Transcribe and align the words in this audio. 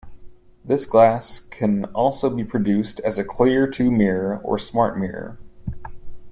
This 0.65 0.87
glass 0.87 1.41
can 1.51 1.85
also 1.93 2.31
be 2.31 2.43
produced 2.43 2.99
as 3.01 3.19
a 3.19 3.23
clear 3.23 3.67
to 3.69 3.91
mirror, 3.91 4.39
or 4.41 4.57
smartmirror. 4.57 5.37